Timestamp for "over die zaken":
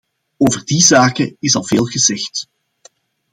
0.37-1.35